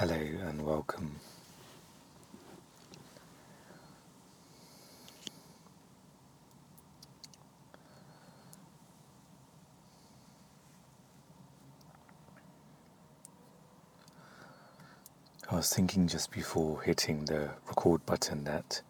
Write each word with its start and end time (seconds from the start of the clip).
Hello 0.00 0.14
and 0.14 0.62
welcome. 0.62 1.16
I 15.50 15.56
was 15.56 15.70
thinking 15.70 16.08
just 16.08 16.32
before 16.32 16.80
hitting 16.80 17.26
the 17.26 17.50
record 17.66 18.06
button 18.06 18.44
that 18.44 18.80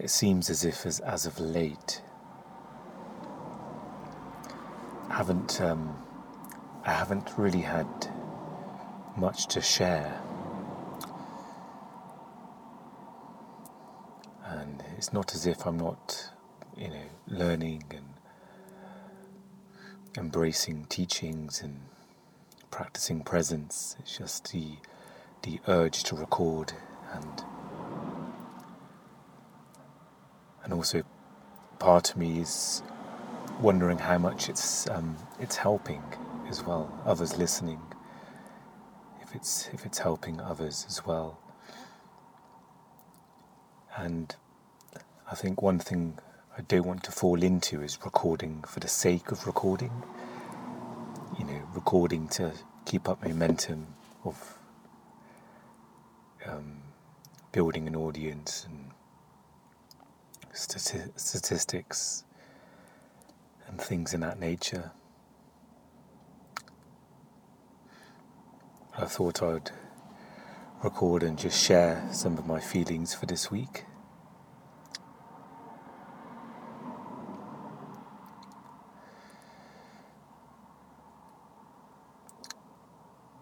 it 0.00 0.08
seems 0.08 0.48
as 0.48 0.64
if, 0.64 0.86
as, 0.86 1.00
as 1.00 1.26
of 1.26 1.38
late, 1.38 2.00
I 5.10 5.16
haven't 5.16 5.60
um, 5.60 6.02
I 6.86 6.92
haven't 6.92 7.36
really 7.36 7.60
had 7.60 8.15
much 9.16 9.46
to 9.48 9.60
share, 9.60 10.20
and 14.44 14.82
it's 14.96 15.12
not 15.12 15.34
as 15.34 15.46
if 15.46 15.66
I'm 15.66 15.78
not, 15.78 16.30
you 16.76 16.88
know, 16.88 17.06
learning 17.28 17.84
and 17.90 18.06
embracing 20.16 20.86
teachings 20.86 21.60
and 21.62 21.80
practicing 22.70 23.22
presence. 23.22 23.96
It's 24.00 24.16
just 24.18 24.52
the 24.52 24.76
the 25.42 25.60
urge 25.68 26.02
to 26.04 26.16
record 26.16 26.72
and 27.12 27.44
and 30.64 30.72
also 30.74 31.02
part 31.78 32.10
of 32.10 32.16
me 32.16 32.40
is 32.40 32.82
wondering 33.60 33.98
how 33.98 34.18
much 34.18 34.48
it's 34.48 34.88
um, 34.90 35.16
it's 35.40 35.56
helping 35.56 36.02
as 36.48 36.64
well. 36.64 36.90
Others 37.06 37.38
listening, 37.38 37.80
it's 39.36 39.68
if 39.72 39.86
it's 39.86 39.98
helping 39.98 40.40
others 40.40 40.84
as 40.88 41.06
well. 41.06 41.38
And 43.96 44.34
I 45.30 45.34
think 45.34 45.62
one 45.62 45.78
thing 45.78 46.18
I 46.58 46.62
don't 46.62 46.86
want 46.86 47.02
to 47.04 47.12
fall 47.12 47.42
into 47.42 47.82
is 47.82 47.98
recording 48.04 48.64
for 48.66 48.80
the 48.80 48.88
sake 48.88 49.30
of 49.30 49.46
recording. 49.46 49.92
You 51.38 51.44
know, 51.44 51.62
recording 51.74 52.28
to 52.28 52.52
keep 52.86 53.08
up 53.08 53.22
momentum 53.22 53.86
of 54.24 54.58
um, 56.46 56.78
building 57.52 57.86
an 57.86 57.96
audience 57.96 58.66
and 58.68 58.90
stati- 60.54 61.18
statistics 61.18 62.24
and 63.66 63.80
things 63.80 64.14
in 64.14 64.20
that 64.20 64.38
nature. 64.40 64.92
I 69.06 69.08
thought 69.08 69.40
I'd 69.40 69.70
record 70.82 71.22
and 71.22 71.38
just 71.38 71.64
share 71.64 72.08
some 72.10 72.36
of 72.38 72.44
my 72.44 72.58
feelings 72.58 73.14
for 73.14 73.24
this 73.24 73.52
week. 73.52 73.84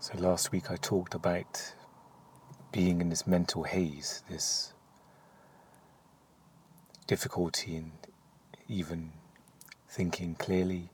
So 0.01 0.19
last 0.19 0.53
week 0.53 0.71
I 0.71 0.77
talked 0.77 1.15
about 1.15 1.73
being 2.71 3.01
in 3.01 3.09
this 3.09 3.27
mental 3.27 3.63
haze, 3.63 4.23
this 4.29 4.75
difficulty 7.07 7.77
in 7.77 7.93
even 8.69 9.13
thinking 9.89 10.35
clearly. 10.35 10.91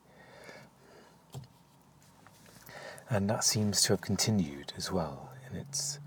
And 3.11 3.29
that 3.29 3.43
seems 3.43 3.83
to 3.83 3.93
have 3.95 4.01
continued 4.01 4.73
as 4.77 4.93
well. 4.93 5.31
And 5.47 5.57
it's 5.57 5.99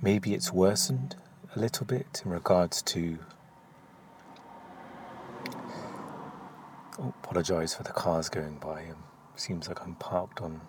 maybe 0.00 0.32
it's 0.34 0.50
worsened 0.52 1.14
a 1.54 1.58
little 1.58 1.84
bit 1.86 2.22
in 2.24 2.30
regards 2.30 2.80
to. 2.82 3.18
Oh, 6.98 7.12
apologise 7.22 7.74
for 7.74 7.82
the 7.82 7.92
cars 7.92 8.30
going 8.30 8.56
by. 8.56 8.84
Um, 8.84 9.04
seems 9.34 9.68
like 9.68 9.82
I'm 9.82 9.96
parked 9.96 10.40
on 10.40 10.62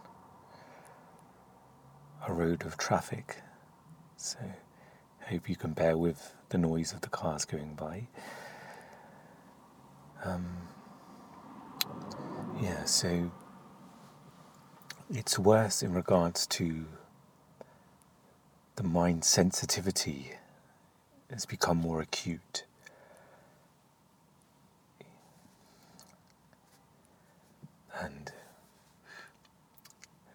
a 2.27 2.33
road 2.33 2.66
of 2.66 2.77
traffic. 2.77 3.38
So 4.17 4.39
hope 5.29 5.50
you 5.50 5.55
can 5.55 5.71
bear 5.71 5.97
with 5.97 6.33
the 6.50 6.57
noise 6.57 6.91
of 6.91 7.01
the 7.01 7.09
cars 7.09 7.45
going 7.45 7.75
by. 7.75 8.07
Um, 10.25 10.45
yeah, 12.61 12.83
so 12.83 13.31
it's 15.09 15.40
worse 15.40 15.81
in 15.81 15.94
regards 15.94 16.45
to 16.45 16.85
the 18.75 18.84
mind 18.84 19.23
sensitivity 19.23 20.31
has 21.31 21.45
become 21.45 21.78
more 21.78 22.01
acute. 22.01 22.66
And 28.00 28.31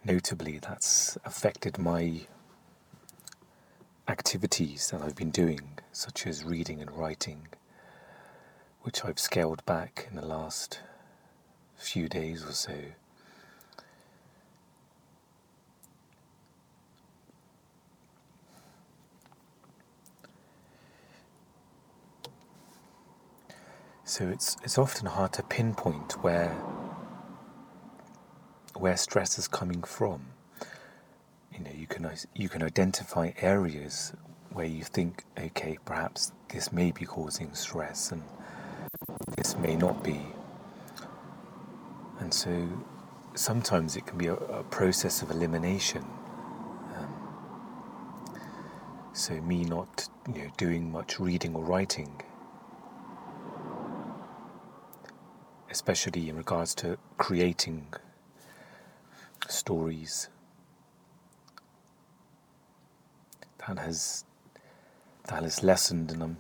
notably, 0.04 0.58
that's 0.58 1.16
affected 1.24 1.78
my 1.78 2.22
activities 4.08 4.90
that 4.90 5.02
I've 5.02 5.14
been 5.14 5.30
doing, 5.30 5.78
such 5.92 6.26
as 6.26 6.44
reading 6.44 6.80
and 6.80 6.90
writing, 6.90 7.48
which 8.80 9.04
I've 9.04 9.18
scaled 9.18 9.64
back 9.64 10.08
in 10.10 10.16
the 10.16 10.26
last 10.26 10.80
few 11.76 12.08
days 12.08 12.44
or 12.44 12.52
so. 12.52 12.74
So 24.12 24.28
it's 24.28 24.58
it's 24.62 24.76
often 24.76 25.06
hard 25.06 25.32
to 25.32 25.42
pinpoint 25.42 26.22
where 26.22 26.52
where 28.76 28.98
stress 28.98 29.38
is 29.38 29.48
coming 29.48 29.82
from. 29.84 30.26
You 31.54 31.64
know, 31.64 31.70
you 31.74 31.86
can 31.86 32.06
you 32.34 32.50
can 32.50 32.62
identify 32.62 33.30
areas 33.40 34.12
where 34.50 34.66
you 34.66 34.84
think, 34.84 35.24
okay, 35.38 35.78
perhaps 35.86 36.32
this 36.50 36.74
may 36.74 36.90
be 36.90 37.06
causing 37.06 37.54
stress, 37.54 38.12
and 38.12 38.22
this 39.38 39.56
may 39.56 39.76
not 39.76 40.04
be. 40.04 40.20
And 42.20 42.34
so 42.34 42.68
sometimes 43.34 43.96
it 43.96 44.04
can 44.04 44.18
be 44.18 44.26
a, 44.26 44.34
a 44.34 44.62
process 44.64 45.22
of 45.22 45.30
elimination. 45.30 46.04
Um, 46.98 48.38
so 49.14 49.40
me 49.40 49.64
not 49.64 50.06
you 50.28 50.42
know, 50.42 50.50
doing 50.58 50.92
much 50.92 51.18
reading 51.18 51.54
or 51.54 51.64
writing, 51.64 52.20
especially 55.72 56.28
in 56.28 56.36
regards 56.36 56.74
to 56.76 56.98
creating 57.16 57.86
stories, 59.48 60.28
that 63.66 63.78
has 63.78 64.24
that 65.28 65.42
has 65.42 65.62
lessened, 65.64 66.12
and 66.12 66.22
I'm 66.22 66.36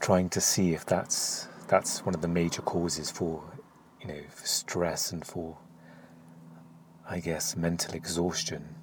trying 0.00 0.30
to 0.30 0.40
see 0.40 0.72
if 0.72 0.86
that's 0.86 1.46
that's 1.68 2.04
one 2.04 2.14
of 2.14 2.22
the 2.22 2.28
major 2.28 2.62
causes 2.62 3.10
for 3.10 3.44
you 4.00 4.08
know 4.08 4.22
for 4.28 4.46
stress 4.46 5.12
and 5.12 5.24
for 5.24 5.58
I 7.08 7.20
guess 7.20 7.56
mental 7.56 7.94
exhaustion. 7.94 8.76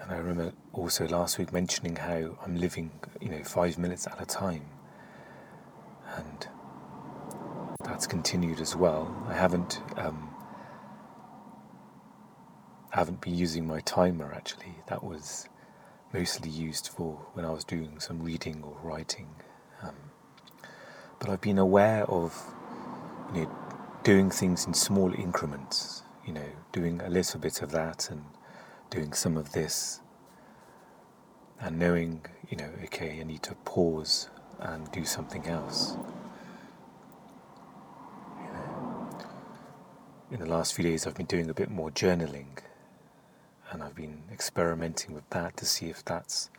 And 0.00 0.03
I 0.14 0.18
remember 0.18 0.52
also 0.72 1.08
last 1.08 1.38
week 1.38 1.52
mentioning 1.52 1.96
how 1.96 2.38
I'm 2.44 2.56
living, 2.56 2.92
you 3.20 3.28
know, 3.28 3.42
five 3.42 3.78
minutes 3.78 4.06
at 4.06 4.20
a 4.22 4.24
time. 4.24 4.64
And 6.16 6.46
that's 7.84 8.06
continued 8.06 8.60
as 8.60 8.76
well. 8.76 9.24
I 9.28 9.34
haven't 9.34 9.80
um, 9.96 10.30
haven't 12.90 13.20
been 13.20 13.34
using 13.34 13.66
my 13.66 13.80
timer 13.80 14.32
actually. 14.32 14.76
That 14.86 15.02
was 15.02 15.48
mostly 16.12 16.48
used 16.48 16.88
for 16.88 17.14
when 17.32 17.44
I 17.44 17.50
was 17.50 17.64
doing 17.64 17.98
some 17.98 18.22
reading 18.22 18.62
or 18.62 18.76
writing. 18.82 19.28
Um, 19.82 19.96
but 21.18 21.28
I've 21.28 21.40
been 21.40 21.58
aware 21.58 22.04
of 22.04 22.40
you 23.34 23.42
know 23.42 23.50
doing 24.04 24.30
things 24.30 24.64
in 24.64 24.74
small 24.74 25.12
increments. 25.12 26.02
You 26.24 26.34
know, 26.34 26.48
doing 26.72 27.00
a 27.02 27.10
little 27.10 27.40
bit 27.40 27.60
of 27.62 27.70
that 27.72 28.08
and 28.10 28.24
doing 28.90 29.12
some 29.12 29.36
of 29.36 29.52
this, 29.52 30.00
and 31.60 31.78
knowing 31.78 32.24
you 32.50 32.56
know, 32.56 32.70
okay, 32.84 33.18
I 33.20 33.24
need 33.24 33.42
to 33.44 33.54
pause 33.64 34.28
and 34.60 34.90
do 34.92 35.04
something 35.04 35.46
else. 35.46 35.96
in 40.30 40.40
the 40.40 40.46
last 40.46 40.74
few 40.74 40.82
days, 40.82 41.06
I've 41.06 41.14
been 41.14 41.26
doing 41.26 41.48
a 41.48 41.54
bit 41.54 41.70
more 41.70 41.90
journaling 41.90 42.58
and 43.70 43.82
I've 43.82 43.94
been 43.94 44.22
experimenting 44.32 45.14
with 45.14 45.28
that 45.30 45.56
to 45.58 45.64
see 45.64 45.86
if 45.86 46.04
that's 46.04 46.50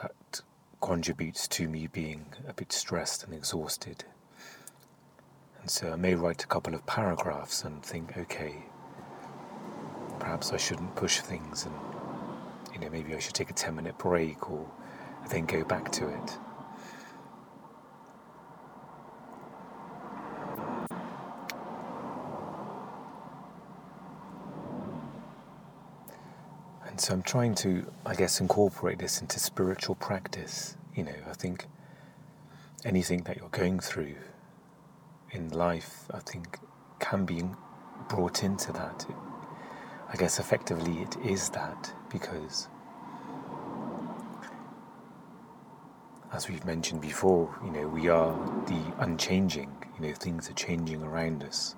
that 0.00 0.40
contributes 0.80 1.46
to 1.48 1.68
me 1.68 1.86
being 1.86 2.26
a 2.48 2.54
bit 2.54 2.72
stressed 2.72 3.24
and 3.24 3.34
exhausted. 3.34 4.04
And 5.60 5.70
so 5.70 5.92
I 5.92 5.96
may 5.96 6.14
write 6.14 6.44
a 6.44 6.46
couple 6.46 6.74
of 6.74 6.86
paragraphs 6.86 7.64
and 7.64 7.82
think, 7.82 8.16
okay, 8.16 8.64
perhaps 10.18 10.52
I 10.52 10.56
shouldn't 10.56 10.94
push 10.96 11.20
things 11.20 11.66
and 11.66 11.74
know 12.84 12.90
maybe 12.90 13.14
I 13.14 13.18
should 13.18 13.34
take 13.34 13.50
a 13.50 13.54
10 13.54 13.74
minute 13.74 13.98
break 13.98 14.50
or 14.50 14.70
then 15.30 15.46
go 15.46 15.64
back 15.64 15.90
to 15.92 16.08
it. 16.08 16.38
And 26.86 27.00
so 27.00 27.12
I'm 27.12 27.22
trying 27.22 27.56
to, 27.56 27.90
I 28.06 28.14
guess, 28.14 28.40
incorporate 28.40 29.00
this 29.00 29.20
into 29.20 29.40
spiritual 29.40 29.96
practice. 29.96 30.76
You 30.94 31.02
know, 31.02 31.16
I 31.28 31.32
think 31.32 31.66
anything 32.84 33.22
that 33.24 33.36
you're 33.38 33.48
going 33.48 33.80
through 33.80 34.14
in 35.32 35.48
life, 35.48 36.04
I 36.12 36.20
think, 36.20 36.58
can 37.00 37.24
be 37.24 37.42
brought 38.08 38.44
into 38.44 38.72
that. 38.72 39.06
I 40.08 40.16
guess 40.16 40.38
effectively 40.38 41.02
it 41.02 41.16
is 41.24 41.48
that 41.50 41.92
because, 42.12 42.68
as 46.34 46.48
we've 46.48 46.64
mentioned 46.64 47.00
before, 47.00 47.54
you 47.64 47.70
know, 47.70 47.86
we 47.86 48.08
are 48.08 48.34
the 48.66 48.82
unchanging, 48.98 49.70
you 49.94 50.04
know, 50.04 50.12
things 50.12 50.50
are 50.50 50.54
changing 50.54 51.00
around 51.00 51.44
us. 51.44 51.76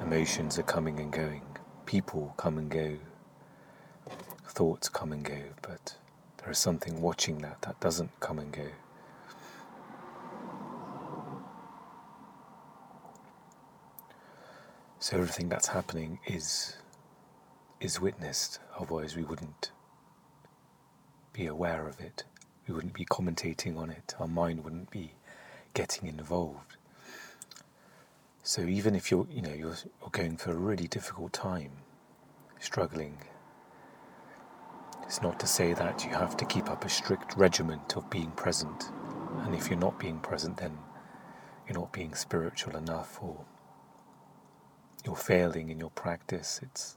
Emotions 0.00 0.60
are 0.60 0.62
coming 0.62 1.00
and 1.00 1.12
going, 1.12 1.42
people 1.86 2.32
come 2.36 2.56
and 2.56 2.70
go, 2.70 2.96
thoughts 4.46 4.88
come 4.88 5.10
and 5.10 5.24
go, 5.24 5.42
but 5.60 5.96
there 6.38 6.50
is 6.52 6.58
something 6.58 7.02
watching 7.02 7.38
that 7.38 7.60
that 7.62 7.80
doesn't 7.80 8.12
come 8.20 8.38
and 8.38 8.52
go. 8.52 8.68
So 15.00 15.16
everything 15.16 15.48
that's 15.48 15.68
happening 15.68 16.20
is 16.26 16.76
is 17.80 18.00
witnessed, 18.00 18.60
otherwise 18.78 19.16
we 19.16 19.24
wouldn't 19.24 19.72
be 21.32 21.46
aware 21.46 21.88
of 21.88 21.98
it. 21.98 22.24
We 22.70 22.76
wouldn't 22.76 22.94
be 22.94 23.04
commentating 23.04 23.76
on 23.76 23.90
it. 23.90 24.14
Our 24.20 24.28
mind 24.28 24.62
wouldn't 24.62 24.92
be 24.92 25.14
getting 25.74 26.06
involved. 26.06 26.76
So 28.44 28.62
even 28.62 28.94
if 28.94 29.10
you're, 29.10 29.26
you 29.28 29.42
know, 29.42 29.52
you're, 29.52 29.74
you're 30.00 30.10
going 30.12 30.36
through 30.36 30.52
a 30.52 30.56
really 30.56 30.86
difficult 30.86 31.32
time, 31.32 31.72
struggling 32.60 33.18
it's 35.02 35.20
not 35.20 35.40
to 35.40 35.48
say 35.48 35.72
that 35.72 36.04
you 36.04 36.10
have 36.10 36.36
to 36.36 36.44
keep 36.44 36.70
up 36.70 36.84
a 36.84 36.88
strict 36.88 37.36
regiment 37.36 37.96
of 37.96 38.08
being 38.08 38.30
present, 38.30 38.92
and 39.40 39.52
if 39.52 39.68
you're 39.68 39.76
not 39.76 39.98
being 39.98 40.20
present, 40.20 40.58
then 40.58 40.78
you're 41.66 41.76
not 41.76 41.92
being 41.92 42.14
spiritual 42.14 42.76
enough, 42.76 43.18
or 43.20 43.44
you're 45.04 45.16
failing 45.16 45.70
in 45.70 45.80
your 45.80 45.90
practice. 45.90 46.60
It's 46.62 46.96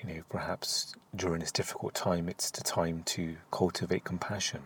you 0.00 0.08
know, 0.08 0.22
perhaps 0.28 0.94
during 1.14 1.40
this 1.40 1.52
difficult 1.52 1.94
time, 1.94 2.28
it's 2.28 2.50
the 2.50 2.62
time 2.62 3.02
to 3.06 3.36
cultivate 3.50 4.04
compassion. 4.04 4.62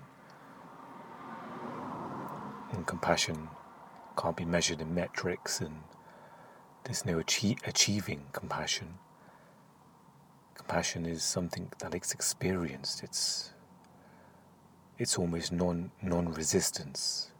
And 2.72 2.86
compassion 2.86 3.48
can't 4.20 4.36
be 4.36 4.44
measured 4.44 4.80
in 4.80 4.94
metrics, 4.94 5.60
and 5.60 5.82
there's 6.84 7.04
no 7.04 7.18
achieve, 7.18 7.58
achieving 7.66 8.26
compassion. 8.32 8.94
Compassion 10.54 11.06
is 11.06 11.22
something 11.22 11.70
that 11.78 11.94
is 11.94 12.12
experienced. 12.12 13.02
It's 13.02 13.52
it's 14.98 15.18
almost 15.18 15.52
non 15.52 15.90
non 16.02 16.32
resistance. 16.32 17.30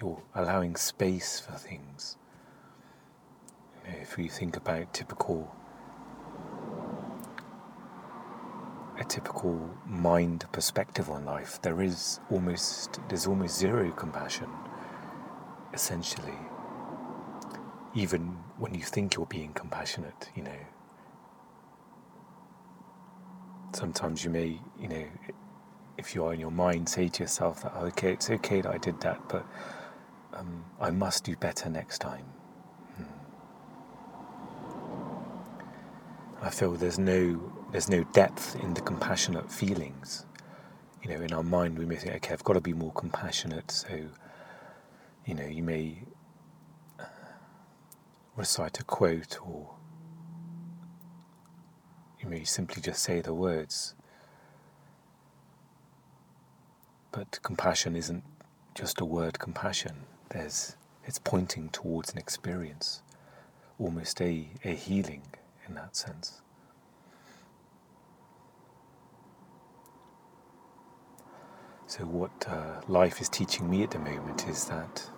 You're 0.00 0.22
allowing 0.34 0.76
space 0.76 1.40
for 1.40 1.52
things. 1.52 2.16
You 3.84 3.92
know, 3.92 3.98
if 4.00 4.16
we 4.16 4.28
think 4.28 4.56
about 4.56 4.92
typical 4.92 5.54
a 8.98 9.04
typical 9.04 9.70
mind 9.86 10.44
perspective 10.52 11.10
on 11.10 11.24
life, 11.24 11.60
there 11.62 11.80
is 11.82 12.20
almost 12.30 13.00
there's 13.08 13.26
almost 13.26 13.58
zero 13.58 13.90
compassion, 13.92 14.48
essentially. 15.72 16.38
Even 17.94 18.38
when 18.58 18.74
you 18.74 18.82
think 18.82 19.14
you're 19.16 19.26
being 19.26 19.52
compassionate, 19.52 20.30
you 20.34 20.42
know, 20.42 20.58
sometimes 23.72 24.24
you 24.24 24.30
may, 24.30 24.58
you 24.80 24.88
know, 24.88 25.04
if 25.98 26.14
you 26.14 26.24
are 26.24 26.32
in 26.32 26.40
your 26.40 26.50
mind, 26.50 26.88
say 26.88 27.08
to 27.08 27.22
yourself 27.22 27.62
that, 27.62 27.74
okay, 27.76 28.12
it's 28.12 28.30
okay 28.30 28.62
that 28.62 28.72
I 28.72 28.78
did 28.78 29.00
that, 29.02 29.20
but 29.28 29.46
um, 30.32 30.64
I 30.80 30.90
must 30.90 31.24
do 31.24 31.36
better 31.36 31.68
next 31.68 31.98
time. 31.98 32.24
Hmm. 32.96 33.04
I 36.42 36.50
feel 36.50 36.72
there's 36.72 36.98
no 36.98 37.52
there's 37.72 37.88
no 37.88 38.04
depth 38.12 38.54
in 38.62 38.74
the 38.74 38.82
compassionate 38.82 39.50
feelings. 39.50 40.26
You 41.02 41.08
know, 41.08 41.22
in 41.22 41.32
our 41.32 41.42
mind, 41.42 41.78
we 41.78 41.86
may 41.86 41.96
think, 41.96 42.14
okay, 42.16 42.34
I've 42.34 42.44
got 42.44 42.52
to 42.52 42.60
be 42.60 42.74
more 42.74 42.92
compassionate. 42.92 43.70
So, 43.70 44.08
you 45.26 45.34
know, 45.34 45.46
you 45.46 45.62
may 45.62 46.04
uh, 47.00 47.04
recite 48.36 48.78
a 48.78 48.84
quote 48.84 49.38
or 49.44 49.70
you 52.20 52.28
may 52.28 52.44
simply 52.44 52.82
just 52.82 53.02
say 53.02 53.22
the 53.22 53.32
words. 53.32 53.94
But 57.10 57.40
compassion 57.42 57.96
isn't 57.96 58.22
just 58.74 59.00
a 59.00 59.04
word 59.04 59.38
compassion. 59.38 60.04
There's 60.28 60.76
it's 61.04 61.18
pointing 61.18 61.70
towards 61.70 62.12
an 62.12 62.18
experience, 62.18 63.02
almost 63.78 64.20
a, 64.20 64.48
a 64.62 64.74
healing 64.74 65.22
in 65.66 65.74
that 65.74 65.96
sense. 65.96 66.41
So, 71.94 72.04
what 72.04 72.48
uh, 72.48 72.80
life 72.88 73.20
is 73.20 73.28
teaching 73.28 73.68
me 73.68 73.82
at 73.82 73.90
the 73.90 73.98
moment 73.98 74.48
is 74.48 74.64
that 74.64 75.10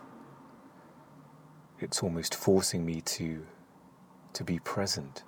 it's 1.79 2.03
almost 2.03 2.35
forcing 2.35 2.85
me 2.85 3.01
to, 3.01 3.47
to 4.33 4.43
be 4.43 4.59
present 4.59 5.23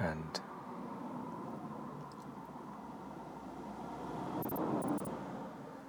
and 0.00 0.40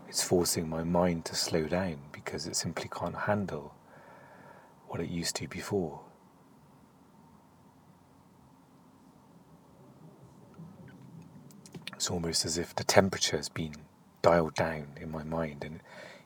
it's 0.08 0.22
forcing 0.22 0.70
my 0.70 0.84
mind 0.84 1.26
to 1.26 1.36
slow 1.36 1.64
down 1.64 1.98
because 2.12 2.46
it 2.46 2.56
simply 2.56 2.88
can't 2.88 3.16
handle 3.16 3.74
what 4.86 5.02
it 5.02 5.10
used 5.10 5.36
to 5.38 5.48
before. 5.48 6.02
It's 11.96 12.12
almost 12.12 12.46
as 12.46 12.60
if 12.60 12.76
the 12.76 12.84
temperature 12.84 13.38
has 13.38 13.50
been 13.50 13.74
dialed 14.26 14.56
down 14.56 14.88
in 15.00 15.12
my 15.12 15.24
mind 15.24 15.64
and 15.64 15.80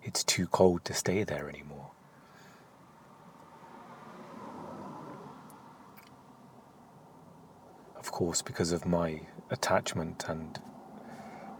it's 0.03 0.23
too 0.23 0.47
cold 0.47 0.85
to 0.85 0.93
stay 0.93 1.23
there 1.23 1.49
anymore. 1.49 1.91
of 8.09 8.13
course, 8.13 8.41
because 8.41 8.71
of 8.71 8.87
my 8.87 9.21
attachment 9.51 10.25
and 10.27 10.59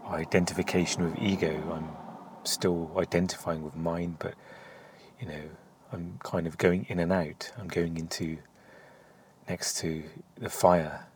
identification 0.08 1.04
with 1.04 1.22
ego, 1.22 1.54
I'm 1.72 1.90
still 2.44 2.90
identifying 2.98 3.62
with 3.62 3.76
mind, 3.76 4.16
but 4.18 4.34
you 5.20 5.28
know, 5.28 5.44
I'm 5.92 6.18
kind 6.24 6.48
of 6.48 6.58
going 6.58 6.86
in 6.88 6.98
and 6.98 7.12
out. 7.12 7.52
I'm 7.56 7.68
going 7.68 7.96
into 7.98 8.38
next 9.48 9.78
to 9.78 10.02
the 10.38 10.48
fire 10.48 11.06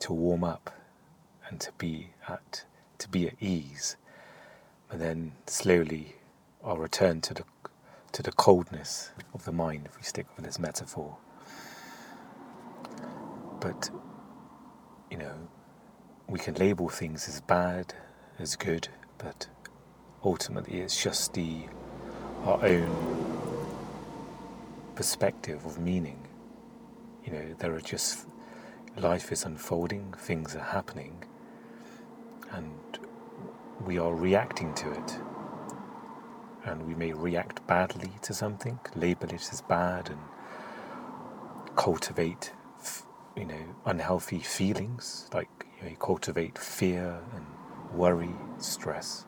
to 0.00 0.12
warm 0.12 0.44
up 0.44 0.70
and 1.48 1.58
to 1.60 1.72
be 1.78 2.10
at 2.28 2.66
to 2.98 3.08
be 3.08 3.26
at 3.26 3.34
ease. 3.40 3.96
But 4.94 5.00
then 5.00 5.32
slowly 5.48 6.14
I'll 6.64 6.76
return 6.76 7.20
to 7.22 7.34
the 7.34 7.42
to 8.12 8.22
the 8.22 8.30
coldness 8.30 9.10
of 9.34 9.44
the 9.44 9.50
mind 9.50 9.86
if 9.86 9.96
we 9.96 10.04
stick 10.04 10.24
with 10.36 10.44
this 10.44 10.60
metaphor. 10.60 11.16
But 13.58 13.90
you 15.10 15.18
know, 15.18 15.34
we 16.28 16.38
can 16.38 16.54
label 16.54 16.88
things 16.88 17.28
as 17.28 17.40
bad, 17.40 17.92
as 18.38 18.54
good, 18.54 18.86
but 19.18 19.48
ultimately 20.22 20.78
it's 20.78 21.02
just 21.02 21.34
the 21.34 21.64
our 22.44 22.64
own 22.64 23.66
perspective 24.94 25.66
of 25.66 25.80
meaning. 25.80 26.20
You 27.24 27.32
know, 27.32 27.54
there 27.58 27.74
are 27.74 27.80
just 27.80 28.28
life 28.96 29.32
is 29.32 29.44
unfolding, 29.44 30.14
things 30.16 30.54
are 30.54 30.60
happening, 30.60 31.24
and 32.52 33.00
we 33.84 33.98
are 33.98 34.14
reacting 34.14 34.74
to 34.74 34.90
it. 34.90 35.18
And 36.64 36.86
we 36.86 36.94
may 36.94 37.12
react 37.12 37.66
badly 37.66 38.12
to 38.22 38.32
something, 38.32 38.80
label 38.94 39.28
it 39.30 39.48
as 39.52 39.60
bad, 39.62 40.08
and 40.08 40.20
cultivate 41.76 42.52
you 43.36 43.44
know, 43.44 43.74
unhealthy 43.84 44.38
feelings, 44.38 45.28
like 45.32 45.48
you, 45.82 45.96
cultivate 45.96 46.58
fear 46.58 47.20
and 47.34 47.44
worry, 47.92 48.34
stress. 48.58 49.26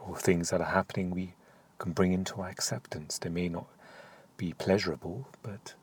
Or 0.00 0.16
things 0.16 0.50
that 0.50 0.60
are 0.60 0.64
happening 0.64 1.10
we 1.10 1.34
can 1.78 1.92
bring 1.92 2.12
into 2.12 2.40
our 2.40 2.48
acceptance. 2.48 3.18
They 3.18 3.30
may 3.30 3.48
not 3.48 3.66
be 4.36 4.52
pleasurable, 4.52 5.28
but 5.42 5.74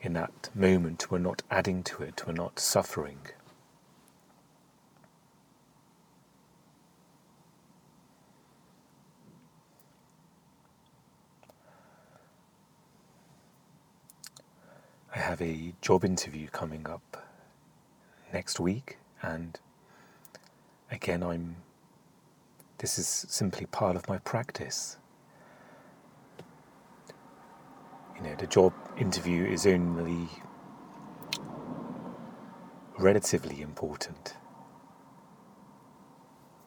in 0.00 0.12
that 0.14 0.50
moment 0.54 1.10
we're 1.10 1.18
not 1.18 1.42
adding 1.50 1.82
to 1.84 2.02
it, 2.02 2.26
we're 2.26 2.32
not 2.32 2.58
suffering. 2.58 3.18
I 15.14 15.18
have 15.18 15.40
a 15.40 15.72
job 15.80 16.04
interview 16.04 16.48
coming 16.48 16.86
up 16.88 17.24
next 18.32 18.60
week, 18.60 18.98
and 19.22 19.58
again, 20.90 21.22
I'm. 21.22 21.56
This 22.78 22.98
is 22.98 23.06
simply 23.06 23.64
part 23.64 23.96
of 23.96 24.06
my 24.08 24.18
practice. 24.18 24.98
You 28.16 28.22
know, 28.22 28.34
the 28.36 28.46
job 28.46 28.72
interview 28.96 29.44
is 29.44 29.66
only 29.66 30.28
relatively 32.98 33.60
important. 33.60 34.34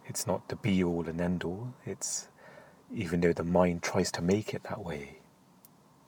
It's 0.05 0.27
not 0.27 0.47
the 0.49 0.55
be 0.55 0.83
all 0.83 1.07
and 1.07 1.19
end 1.19 1.43
all. 1.43 1.73
It's 1.85 2.27
even 2.93 3.21
though 3.21 3.33
the 3.33 3.43
mind 3.43 3.83
tries 3.83 4.11
to 4.13 4.21
make 4.21 4.53
it 4.53 4.63
that 4.63 4.83
way. 4.83 5.19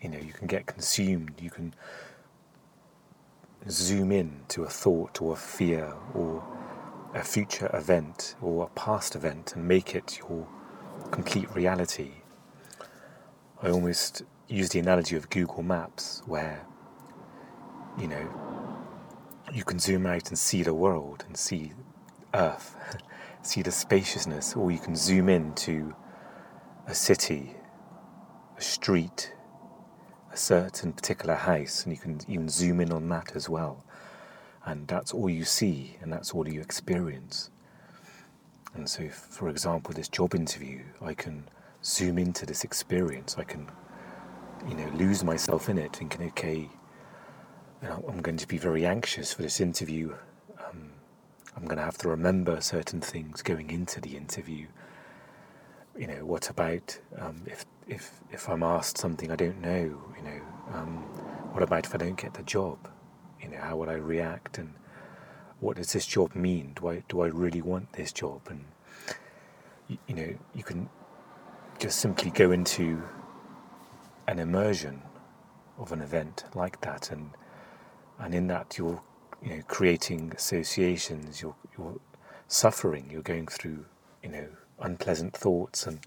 You 0.02 0.10
know, 0.10 0.20
you 0.20 0.34
can 0.34 0.48
get 0.48 0.66
consumed. 0.66 1.40
You 1.40 1.50
can 1.50 1.76
zoom 3.70 4.12
in 4.12 4.42
to 4.50 4.64
a 4.64 4.70
thought 4.70 5.22
or 5.22 5.34
a 5.34 5.38
fear 5.38 5.94
or 6.14 6.44
a 7.14 7.24
future 7.24 7.70
event 7.74 8.36
or 8.42 8.66
a 8.66 8.68
past 8.70 9.16
event 9.16 9.56
and 9.56 9.68
make 9.68 9.96
it 9.96 10.20
your 10.20 10.48
complete 11.12 11.54
reality. 11.56 12.12
I 13.62 13.70
almost 13.70 14.24
use 14.52 14.70
the 14.70 14.80
analogy 14.80 15.16
of 15.16 15.30
Google 15.30 15.64
Maps 15.64 16.22
where, 16.26 16.66
you 17.98 18.08
know, 18.08 18.30
you 19.54 19.64
can 19.64 19.80
zoom 19.80 20.06
out 20.06 20.30
and 20.30 20.38
see 20.38 20.64
the 20.64 20.74
world 20.74 21.24
and 21.28 21.36
see 21.38 21.74
Earth, 22.34 22.76
see 23.42 23.62
the 23.62 23.72
spaciousness, 23.72 24.56
or 24.56 24.72
you 24.72 24.80
can 24.80 24.96
zoom 24.96 25.30
in 25.30 25.54
to 25.56 25.96
a 26.88 26.94
city, 26.94 27.56
a 28.58 28.62
street, 28.62 29.34
a 30.32 30.38
certain 30.38 30.94
particular 30.94 31.36
house, 31.36 31.84
and 31.84 31.94
you 31.94 32.00
can 32.00 32.20
even 32.28 32.50
zoom 32.50 32.80
in 32.80 32.92
on 32.92 33.08
that 33.10 33.36
as 33.36 33.50
well. 33.50 33.84
And 34.66 34.88
that's 34.88 35.14
all 35.14 35.30
you 35.30 35.44
see, 35.44 35.98
and 36.02 36.12
that's 36.12 36.32
all 36.32 36.48
you 36.48 36.62
experience. 36.62 37.50
And 38.74 38.90
so, 38.90 39.10
for 39.10 39.50
example, 39.50 39.94
this 39.94 40.08
job 40.08 40.36
interview, 40.36 40.84
I 41.02 41.14
can 41.14 41.46
zoom 41.84 42.18
into 42.18 42.46
this 42.46 42.64
experience. 42.64 43.36
I 43.38 43.44
can, 43.44 43.70
you 44.68 44.76
know, 44.76 44.90
lose 44.94 45.24
myself 45.24 45.70
in 45.70 45.78
it, 45.78 45.96
thinking, 45.96 46.28
okay, 46.28 46.70
I'm 47.84 48.22
going 48.22 48.38
to 48.38 48.48
be 48.48 48.58
very 48.58 48.86
anxious 48.86 49.34
for 49.34 49.42
this 49.42 49.60
interview. 49.60 50.14
Um, 50.60 50.92
I'm 51.56 51.66
going 51.66 51.78
to 51.78 51.84
have 51.84 51.98
to 52.00 52.10
remember 52.10 52.62
certain 52.62 53.02
things 53.02 53.42
going 53.42 53.72
into 53.72 54.00
the 54.00 54.16
interview. 54.16 54.68
You 55.98 56.08
know, 56.08 56.26
what 56.26 56.50
about 56.50 57.00
um, 57.18 57.42
if 57.46 57.66
if 57.88 58.12
if 58.32 58.48
I'm 58.48 58.64
asked 58.64 58.98
something 58.98 59.32
I 59.32 59.36
don't 59.36 59.60
know, 59.60 60.02
you 60.18 60.24
know, 60.24 60.42
um, 60.74 60.98
what 61.54 61.64
about 61.64 61.86
if 61.86 61.94
I 61.94 61.98
don't 61.98 62.18
get 62.18 62.34
the 62.36 62.44
job? 62.44 62.78
You 63.42 63.50
know, 63.50 63.58
how 63.58 63.76
would 63.78 63.90
I 63.90 63.94
react? 63.94 64.58
And 64.58 64.74
what 65.60 65.78
does 65.78 65.92
this 65.92 66.06
job 66.06 66.36
mean? 66.36 66.74
Do 66.80 66.88
I 66.88 67.04
do 67.10 67.22
I 67.22 67.28
really 67.28 67.62
want 67.62 67.94
this 67.94 68.14
job? 68.14 68.42
And 68.50 68.66
you, 69.88 69.98
you 70.08 70.16
know, 70.16 70.34
you 70.56 70.64
can 70.64 70.88
just 71.80 72.00
simply 72.00 72.30
go 72.32 72.52
into 72.52 73.02
an 74.28 74.40
immersion 74.40 75.02
of 75.78 75.92
an 75.92 76.02
event 76.02 76.44
like 76.54 76.82
that, 76.82 77.12
and 77.12 77.32
and 78.20 78.34
in 78.36 78.48
that 78.48 78.78
you're 78.78 79.02
you 79.44 79.56
know 79.56 79.62
creating 79.68 80.34
associations. 80.36 81.42
You're 81.42 81.56
you're 81.78 82.00
suffering. 82.48 83.10
You're 83.12 83.22
going 83.22 83.48
through 83.48 83.86
you 84.24 84.30
know 84.30 84.48
unpleasant 84.80 85.36
thoughts 85.36 85.86
and 85.86 86.00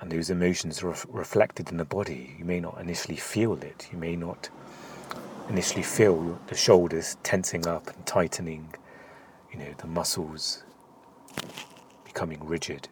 and 0.00 0.10
those 0.10 0.30
emotions 0.30 0.82
are 0.82 0.94
reflected 1.08 1.70
in 1.70 1.76
the 1.76 1.84
body. 1.84 2.34
You 2.38 2.44
may 2.44 2.58
not 2.58 2.80
initially 2.80 3.16
feel 3.16 3.52
it. 3.62 3.88
You 3.92 3.98
may 3.98 4.16
not 4.16 4.48
initially 5.48 5.82
feel 5.82 6.38
the 6.46 6.54
shoulders 6.54 7.16
tensing 7.22 7.66
up 7.66 7.88
and 7.94 8.06
tightening, 8.06 8.74
you 9.52 9.58
know, 9.58 9.74
the 9.76 9.86
muscles 9.86 10.62
becoming 12.04 12.42
rigid. 12.46 12.88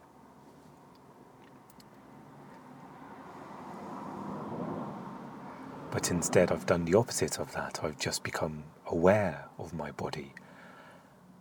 But 5.99 6.13
instead, 6.13 6.53
I've 6.53 6.65
done 6.65 6.85
the 6.85 6.95
opposite 6.95 7.41
of 7.41 7.53
that. 7.55 7.81
I've 7.83 7.99
just 7.99 8.23
become 8.23 8.63
aware 8.87 9.47
of 9.59 9.75
my 9.75 9.91
body. 9.91 10.33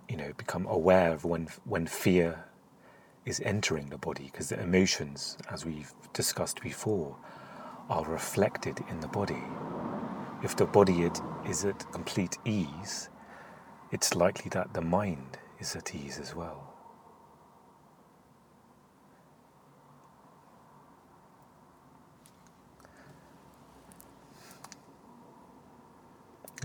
You 0.10 0.18
know, 0.18 0.34
become 0.36 0.66
aware 0.66 1.14
of 1.14 1.24
when 1.24 1.50
when 1.64 1.86
fear 1.86 2.46
is 3.24 3.40
entering 3.42 3.90
the 3.90 4.00
body 4.00 4.30
because 4.32 4.50
the 4.50 4.60
emotions, 4.60 5.38
as 5.52 5.64
we've 5.64 5.94
discussed 6.12 6.60
before, 6.62 7.16
are 7.88 8.04
reflected 8.06 8.84
in 8.90 9.00
the 9.00 9.08
body. 9.08 9.44
If 10.42 10.56
the 10.56 10.66
body 10.66 11.08
is 11.46 11.64
at 11.64 11.92
complete 11.92 12.40
ease, 12.44 13.10
it's 13.92 14.16
likely 14.16 14.50
that 14.56 14.74
the 14.74 14.82
mind 14.82 15.38
is 15.60 15.76
at 15.76 15.94
ease 15.94 16.18
as 16.20 16.34
well. 16.34 16.77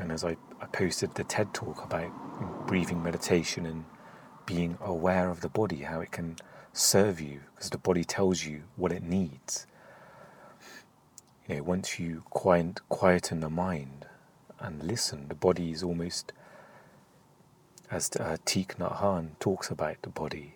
And 0.03 0.11
as 0.11 0.25
I, 0.25 0.37
I 0.61 0.67
posted 0.67 1.15
the 1.15 1.23
TED 1.23 1.55
talk 1.55 1.85
about 1.85 2.11
breathing 2.67 3.05
meditation 3.05 3.65
and 3.65 3.85
being 4.47 4.77
aware 4.81 5.31
of 5.31 5.43
the 5.43 5.49
body, 5.49 5.83
how 5.83 6.01
it 6.01 6.11
can 6.11 6.35
serve 6.73 7.21
you 7.21 7.43
because 7.55 7.71
the 7.71 7.79
body 7.79 8.03
tells 8.03 8.45
you 8.45 8.65
what 8.75 8.91
it 8.91 9.05
needs. 9.05 9.65
You 11.47 11.59
know, 11.59 11.63
once 11.63 12.01
you 12.01 12.25
quiet, 12.31 12.81
quieten 12.89 13.39
the 13.39 13.49
mind 13.49 14.07
and 14.59 14.83
listen, 14.83 15.29
the 15.29 15.37
body 15.37 15.71
is 15.71 15.85
almost, 15.85 16.33
as 17.89 18.11
uh, 18.19 18.39
Thich 18.45 18.79
Nhat 18.79 19.39
talks 19.39 19.71
about 19.71 20.03
the 20.03 20.09
body. 20.09 20.55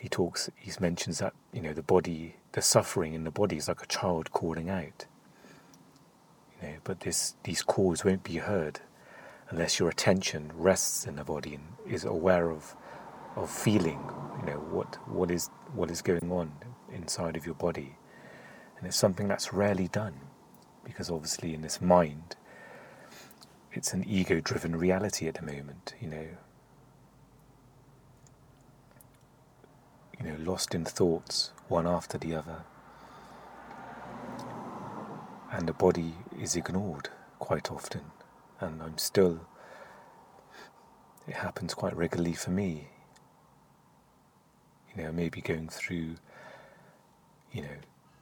He 0.00 0.08
talks, 0.08 0.50
he 0.56 0.72
mentions 0.80 1.20
that 1.20 1.34
you 1.52 1.62
know 1.62 1.74
the 1.74 1.82
body, 1.82 2.34
the 2.52 2.60
suffering 2.60 3.14
in 3.14 3.22
the 3.22 3.30
body 3.30 3.56
is 3.56 3.68
like 3.68 3.84
a 3.84 3.86
child 3.86 4.32
calling 4.32 4.68
out. 4.68 5.06
Know, 6.62 6.74
but 6.84 7.00
this, 7.00 7.34
these 7.44 7.62
calls 7.62 8.04
won't 8.04 8.22
be 8.22 8.36
heard 8.36 8.80
unless 9.48 9.78
your 9.78 9.88
attention 9.88 10.52
rests 10.54 11.06
in 11.06 11.16
the 11.16 11.24
body 11.24 11.54
and 11.54 11.64
is 11.86 12.04
aware 12.04 12.50
of 12.50 12.76
of 13.36 13.50
feeling, 13.50 14.00
you 14.40 14.46
know, 14.46 14.58
what, 14.58 14.96
what, 15.08 15.30
is, 15.30 15.48
what 15.74 15.90
is 15.90 16.02
going 16.02 16.30
on 16.30 16.52
inside 16.92 17.36
of 17.36 17.46
your 17.46 17.54
body. 17.54 17.96
And 18.78 18.86
it's 18.86 18.96
something 18.96 19.28
that's 19.28 19.52
rarely 19.52 19.88
done 19.88 20.14
because 20.84 21.10
obviously 21.10 21.54
in 21.54 21.62
this 21.62 21.80
mind, 21.80 22.36
it's 23.72 23.92
an 23.92 24.04
ego 24.06 24.40
driven 24.40 24.74
reality 24.74 25.28
at 25.28 25.34
the 25.34 25.42
moment, 25.42 25.94
you 26.00 26.08
know. 26.08 26.26
You 30.18 30.26
know, 30.26 30.36
lost 30.50 30.74
in 30.74 30.84
thoughts, 30.84 31.52
one 31.68 31.86
after 31.86 32.18
the 32.18 32.34
other. 32.34 32.64
And 35.52 35.68
the 35.68 35.72
body 35.72 36.14
is 36.40 36.56
ignored 36.56 37.10
quite 37.38 37.70
often. 37.70 38.02
And 38.60 38.82
I'm 38.82 38.98
still, 38.98 39.40
it 41.26 41.34
happens 41.34 41.74
quite 41.74 41.96
regularly 41.96 42.34
for 42.34 42.50
me 42.50 42.88
you 44.94 45.02
know, 45.02 45.12
maybe 45.12 45.40
going 45.40 45.68
through, 45.68 46.16
you 47.52 47.62
know, 47.62 47.76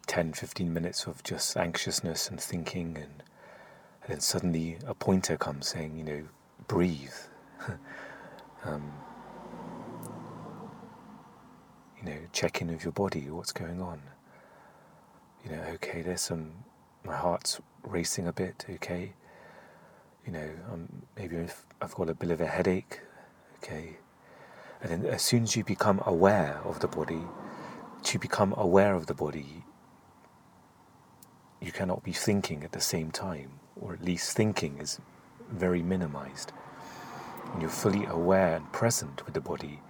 10, 0.07 0.33
15 0.33 0.73
minutes 0.73 1.07
of 1.07 1.23
just 1.23 1.57
anxiousness 1.57 2.29
and 2.29 2.41
thinking, 2.41 2.97
and, 2.97 3.23
and 4.03 4.09
then 4.09 4.21
suddenly 4.21 4.79
a 4.87 4.95
pointer 4.95 5.37
comes 5.37 5.69
saying, 5.69 5.97
you 5.97 6.05
know, 6.05 6.25
breathe. 6.67 7.15
um, 8.65 8.93
you 11.99 12.05
know, 12.11 12.19
check 12.33 12.61
in 12.61 12.69
with 12.69 12.85
your 12.85 12.93
body, 12.93 13.29
what's 13.31 13.53
going 13.53 13.81
on. 13.83 14.01
You 15.45 15.53
know, 15.53 15.63
okay, 15.75 16.03
there's 16.03 16.21
some, 16.21 16.53
my 17.05 17.17
heart's 17.17 17.61
racing 17.89 18.27
a 18.27 18.33
bit, 18.33 18.67
okay. 18.69 19.13
You 20.27 20.33
know, 20.33 20.51
um, 20.73 20.89
maybe 21.17 21.39
I've, 21.39 21.65
I've 21.81 21.95
got 21.95 22.09
a 22.09 22.15
bit 22.15 22.31
of 22.31 22.41
a 22.41 22.47
headache, 22.47 23.01
okay 23.63 23.97
and 24.81 24.91
then 24.91 25.13
as 25.13 25.23
soon 25.23 25.43
as 25.45 25.57
you 25.57 25.65
become 25.65 26.01
aware 26.07 26.61
of 26.65 26.81
the 26.81 26.89
body, 26.89 27.23
to 28.05 28.19
become 28.19 28.55
aware 28.57 28.95
of 28.95 29.07
the 29.07 29.15
body, 29.15 29.65
you 31.61 31.73
cannot 31.73 32.05
be 32.05 32.13
thinking 32.13 32.63
at 32.63 32.73
the 32.73 32.81
same 32.81 33.11
time, 33.11 33.59
or 33.81 33.93
at 33.93 34.05
least 34.05 34.37
thinking, 34.37 34.79
is 34.79 35.01
very 35.51 35.83
minimized. 35.83 36.51
When 37.51 37.61
you're 37.61 37.71
fully 37.71 38.05
aware 38.05 38.55
and 38.55 38.73
present 38.73 39.25
with 39.25 39.35
the 39.35 39.41
body, 39.41 39.81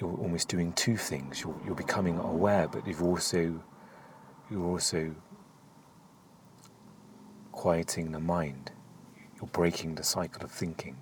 you're 0.00 0.16
almost 0.16 0.48
doing 0.48 0.72
two 0.72 0.96
things. 0.96 1.42
You're, 1.42 1.60
you're 1.66 1.74
becoming 1.74 2.18
aware, 2.18 2.68
but 2.68 2.86
you've 2.86 3.02
also 3.02 3.62
you're 4.50 4.64
also 4.64 5.14
quieting 7.58 8.12
the 8.12 8.20
mind. 8.20 8.70
You're 9.34 9.50
breaking 9.50 9.96
the 9.96 10.04
cycle 10.04 10.44
of 10.44 10.52
thinking 10.52 10.96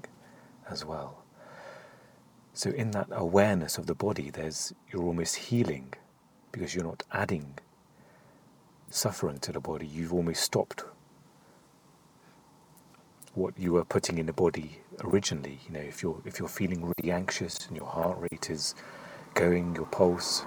as 0.71 0.87
well. 0.87 1.23
So 2.55 2.71
in 2.71 2.93
that 2.93 3.09
awareness 3.11 3.77
of 3.77 3.85
the 3.85 3.95
body, 3.95 4.31
there's 4.31 4.73
you're 4.91 5.03
almost 5.03 5.37
healing 5.37 5.93
because 6.53 6.75
you're 6.75 6.91
not 6.93 7.03
adding 7.13 7.59
suffering 8.89 9.39
to 9.41 9.53
the 9.53 9.61
body. 9.61 9.87
You've 9.87 10.15
almost 10.15 10.41
stopped 10.41 10.83
what 13.35 13.59
you 13.59 13.75
were 13.75 13.85
putting 13.85 14.17
in 14.17 14.25
the 14.25 14.33
body 14.33 14.81
originally. 15.05 15.59
You 15.67 15.75
know, 15.75 15.87
if 15.93 16.03
you're 16.03 16.23
if 16.25 16.39
you're 16.39 16.49
feeling 16.49 16.81
really 16.91 17.13
anxious 17.13 17.67
and 17.67 17.77
your 17.77 17.87
heart 17.87 18.17
rate 18.19 18.49
is 18.49 18.75
going, 19.35 19.75
your 19.75 19.85
pulse, 19.99 20.47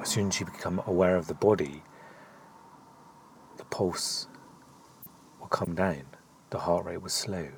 as 0.00 0.08
soon 0.08 0.28
as 0.28 0.40
you 0.40 0.46
become 0.46 0.82
aware 0.86 1.16
of 1.16 1.26
the 1.26 1.34
body, 1.34 1.82
the 3.58 3.64
pulse 3.66 4.26
come 5.50 5.74
down. 5.74 6.04
The 6.50 6.58
heart 6.60 6.84
rate 6.84 7.02
was 7.02 7.12
slow. 7.12 7.48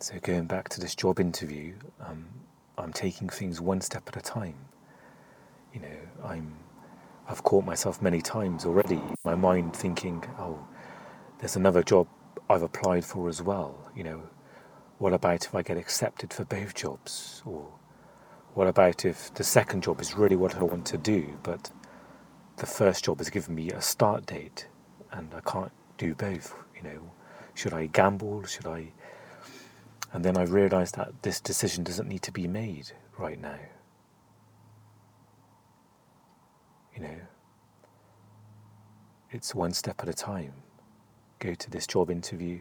So 0.00 0.18
going 0.22 0.46
back 0.46 0.68
to 0.70 0.80
this 0.80 0.94
job 0.94 1.18
interview, 1.20 1.74
um, 2.00 2.26
I'm 2.78 2.92
taking 2.92 3.28
things 3.28 3.60
one 3.60 3.80
step 3.80 4.04
at 4.06 4.16
a 4.16 4.20
time. 4.20 4.54
You 5.74 5.80
know, 5.80 5.98
I'm 6.24 6.54
I've 7.28 7.42
caught 7.42 7.64
myself 7.64 8.00
many 8.00 8.22
times 8.22 8.64
already, 8.64 9.00
my 9.24 9.34
mind 9.34 9.76
thinking, 9.76 10.24
oh, 10.38 10.66
there's 11.40 11.56
another 11.56 11.82
job 11.82 12.08
I've 12.48 12.62
applied 12.62 13.04
for 13.04 13.28
as 13.28 13.42
well. 13.42 13.90
You 13.94 14.04
know, 14.04 14.22
what 14.98 15.12
about 15.12 15.44
if 15.44 15.54
I 15.54 15.62
get 15.62 15.76
accepted 15.76 16.32
for 16.32 16.44
both 16.44 16.74
jobs? 16.74 17.42
Or 17.44 17.66
what 18.58 18.66
about 18.66 19.04
if 19.04 19.32
the 19.34 19.44
second 19.44 19.84
job 19.84 20.00
is 20.00 20.16
really 20.16 20.34
what 20.34 20.56
I 20.56 20.64
want 20.64 20.84
to 20.86 20.98
do, 20.98 21.38
but 21.44 21.70
the 22.56 22.66
first 22.66 23.04
job 23.04 23.18
has 23.18 23.30
given 23.30 23.54
me 23.54 23.70
a 23.70 23.80
start 23.80 24.26
date 24.26 24.66
and 25.12 25.32
I 25.32 25.38
can't 25.48 25.70
do 25.96 26.12
both? 26.12 26.56
You 26.74 26.82
know, 26.82 27.12
should 27.54 27.72
I 27.72 27.86
gamble? 27.86 28.42
Should 28.46 28.66
I? 28.66 28.88
And 30.12 30.24
then 30.24 30.36
I 30.36 30.42
realised 30.42 30.96
that 30.96 31.22
this 31.22 31.40
decision 31.40 31.84
doesn't 31.84 32.08
need 32.08 32.22
to 32.22 32.32
be 32.32 32.48
made 32.48 32.90
right 33.16 33.40
now. 33.40 33.60
You 36.96 37.02
know, 37.02 37.20
it's 39.30 39.54
one 39.54 39.72
step 39.72 40.02
at 40.02 40.08
a 40.08 40.14
time. 40.14 40.54
Go 41.38 41.54
to 41.54 41.70
this 41.70 41.86
job 41.86 42.10
interview 42.10 42.58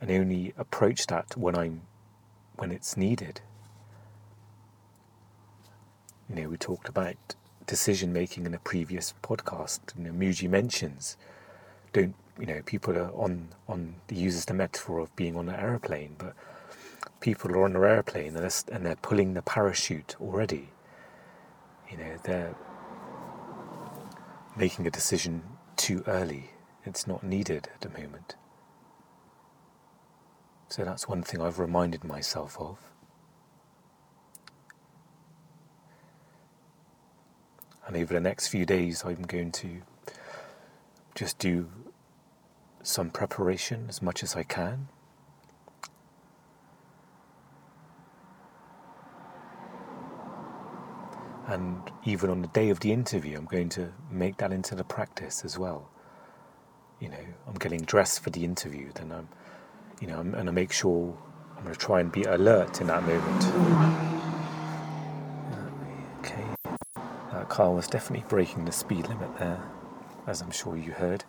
and 0.00 0.10
only 0.10 0.52
approach 0.58 1.06
that 1.06 1.36
when 1.36 1.54
I'm 1.54 1.82
when 2.56 2.70
it's 2.72 2.96
needed. 2.96 3.40
You 6.28 6.36
know, 6.36 6.48
we 6.48 6.56
talked 6.56 6.88
about 6.88 7.16
decision 7.66 8.12
making 8.12 8.46
in 8.46 8.54
a 8.54 8.58
previous 8.58 9.14
podcast. 9.22 9.80
You 9.96 10.04
know, 10.04 10.12
Mooji 10.12 10.48
mentions 10.48 11.16
don't 11.92 12.14
you 12.38 12.46
know 12.46 12.62
people 12.64 12.96
are 12.96 13.10
on 13.14 13.48
on 13.68 13.96
he 14.08 14.16
uses 14.16 14.44
the 14.44 14.54
metaphor 14.54 15.00
of 15.00 15.14
being 15.16 15.36
on 15.36 15.48
an 15.48 15.56
airplane, 15.56 16.14
but 16.18 16.34
people 17.20 17.50
are 17.52 17.64
on 17.64 17.74
an 17.74 17.82
airplane 17.82 18.36
and 18.36 18.36
they're, 18.36 18.74
and 18.74 18.86
they're 18.86 18.96
pulling 18.96 19.34
the 19.34 19.42
parachute 19.42 20.16
already 20.20 20.68
you 21.90 21.96
know, 21.96 22.16
they're 22.22 22.54
making 24.56 24.86
a 24.86 24.90
decision 24.90 25.42
too 25.76 26.04
early. 26.06 26.50
It's 26.84 27.06
not 27.06 27.22
needed 27.24 27.68
at 27.74 27.80
the 27.80 27.88
moment. 28.00 28.36
So 30.70 30.84
that's 30.84 31.06
one 31.06 31.22
thing 31.22 31.42
I've 31.42 31.58
reminded 31.58 32.04
myself 32.04 32.56
of. 32.58 32.78
And 37.86 37.96
over 37.96 38.14
the 38.14 38.20
next 38.20 38.48
few 38.48 38.64
days, 38.64 39.04
I'm 39.04 39.22
going 39.22 39.52
to 39.52 39.82
just 41.14 41.38
do 41.38 41.68
some 42.82 43.10
preparation 43.10 43.86
as 43.88 44.00
much 44.00 44.22
as 44.22 44.34
I 44.34 44.42
can 44.42 44.88
And 51.50 51.82
even 52.04 52.30
on 52.30 52.42
the 52.42 52.48
day 52.48 52.70
of 52.70 52.78
the 52.78 52.92
interview, 52.92 53.36
I'm 53.36 53.44
going 53.44 53.70
to 53.70 53.92
make 54.08 54.36
that 54.36 54.52
into 54.52 54.76
the 54.76 54.84
practice 54.84 55.44
as 55.44 55.58
well. 55.58 55.90
You 57.00 57.08
know, 57.08 57.24
I'm 57.48 57.54
getting 57.54 57.80
dressed 57.80 58.20
for 58.22 58.30
the 58.30 58.44
interview, 58.44 58.92
then 58.94 59.10
I'm, 59.10 59.28
you 60.00 60.06
know, 60.06 60.18
I'm 60.18 60.32
going 60.32 60.46
to 60.46 60.52
make 60.52 60.72
sure 60.72 61.16
I'm 61.56 61.62
going 61.62 61.74
to 61.74 61.80
try 61.80 62.00
and 62.00 62.10
be 62.10 62.22
alert 62.22 62.80
in 62.80 62.86
that 62.86 63.02
moment. 63.02 63.44
Okay, 66.20 66.44
uh, 66.96 67.02
that 67.32 67.48
car 67.50 67.72
was 67.72 67.86
definitely 67.86 68.24
breaking 68.28 68.64
the 68.64 68.72
speed 68.72 69.08
limit 69.08 69.38
there, 69.38 69.62
as 70.26 70.40
I'm 70.40 70.50
sure 70.50 70.76
you 70.76 70.92
heard. 70.92 71.24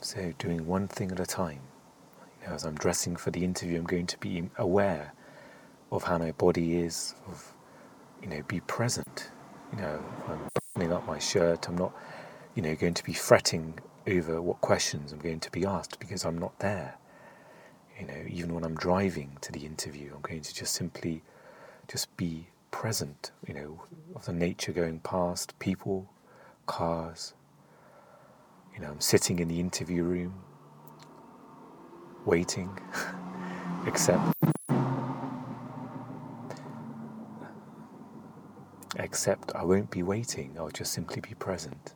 So, 0.00 0.32
doing 0.38 0.68
one 0.68 0.86
thing 0.86 1.10
at 1.10 1.18
a 1.18 1.26
time. 1.26 1.60
You 2.40 2.48
know, 2.48 2.54
as 2.54 2.64
I'm 2.64 2.76
dressing 2.76 3.16
for 3.16 3.32
the 3.32 3.42
interview, 3.42 3.78
I'm 3.78 3.86
going 3.86 4.06
to 4.06 4.18
be 4.18 4.50
aware 4.56 5.12
of 5.90 6.04
how 6.04 6.18
my 6.18 6.30
body 6.30 6.76
is, 6.76 7.16
of, 7.26 7.52
you 8.22 8.28
know, 8.28 8.42
be 8.46 8.60
present. 8.60 9.30
You 9.76 9.82
know, 9.82 10.02
I'm 10.28 10.40
buttoning 10.74 10.92
up 10.92 11.06
my 11.06 11.18
shirt, 11.18 11.68
I'm 11.68 11.76
not, 11.76 11.92
you 12.54 12.62
know, 12.62 12.74
going 12.74 12.94
to 12.94 13.04
be 13.04 13.12
fretting 13.12 13.78
over 14.06 14.40
what 14.40 14.60
questions 14.60 15.12
I'm 15.12 15.18
going 15.18 15.40
to 15.40 15.50
be 15.50 15.66
asked 15.66 15.98
because 15.98 16.24
I'm 16.24 16.38
not 16.38 16.58
there. 16.60 16.96
You 18.00 18.06
know, 18.06 18.24
even 18.28 18.54
when 18.54 18.64
I'm 18.64 18.74
driving 18.74 19.36
to 19.42 19.52
the 19.52 19.66
interview, 19.66 20.12
I'm 20.14 20.22
going 20.22 20.40
to 20.40 20.54
just 20.54 20.74
simply 20.74 21.22
just 21.88 22.14
be 22.16 22.48
present, 22.70 23.32
you 23.46 23.54
know, 23.54 23.82
of 24.14 24.24
the 24.26 24.32
nature 24.32 24.72
going 24.72 25.00
past, 25.00 25.58
people, 25.58 26.08
cars, 26.66 27.34
you 28.74 28.82
know, 28.82 28.88
I'm 28.88 29.00
sitting 29.00 29.38
in 29.38 29.48
the 29.48 29.58
interview 29.58 30.02
room, 30.02 30.34
waiting, 32.26 32.78
except 33.86 34.34
except 38.96 39.54
I 39.54 39.64
won't 39.64 39.90
be 39.90 40.02
waiting, 40.02 40.56
I'll 40.58 40.70
just 40.70 40.92
simply 40.92 41.20
be 41.20 41.34
present. 41.34 41.94